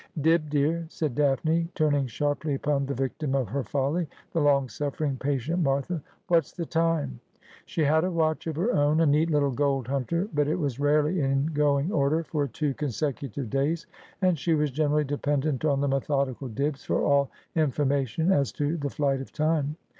'Dibb, 0.19 0.49
dear,' 0.49 0.87
said 0.89 1.13
Daphne, 1.13 1.69
turning 1.75 2.07
sharply 2.07 2.55
upon 2.55 2.87
the 2.87 2.93
victim 2.95 3.35
of 3.35 3.49
her 3.49 3.63
folly, 3.63 4.07
the 4.33 4.41
long 4.41 4.65
sufEering, 4.67 5.19
patient 5.19 5.61
Martha.' 5.61 6.01
What's 6.27 6.51
the 6.53 6.65
time'?' 6.65 7.19
She 7.67 7.83
had 7.83 8.03
a 8.03 8.09
watch 8.09 8.47
of 8.47 8.55
her 8.55 8.73
own, 8.73 8.99
a 9.01 9.05
neat 9.05 9.29
little 9.29 9.51
gold 9.51 9.87
hunter: 9.89 10.27
but' 10.33 10.47
And 10.47 10.53
tins 10.57 10.59
was 10.59 10.77
gladly 10.79 11.11
in 11.11 11.13
the 11.13 11.13
Eventide.' 11.13 11.29
17 11.53 11.53
it 11.53 11.53
was 11.53 11.53
rarely 11.59 11.85
in 11.85 11.89
going 11.89 11.91
order 11.91 12.23
for 12.23 12.47
two 12.47 12.73
consecutive 12.73 13.49
days, 13.51 13.87
and 14.23 14.39
she 14.39 14.55
was 14.55 14.71
generally 14.71 15.03
dependent 15.03 15.63
on 15.65 15.81
the 15.81 15.87
.methodical 15.87 16.49
Dibb 16.49 16.83
for 16.83 17.03
all 17.03 17.29
infor 17.55 17.85
mation 17.85 18.31
as 18.33 18.51
to 18.53 18.77
the 18.77 18.89
flight 18.89 19.21
of 19.21 19.31
time. 19.31 19.75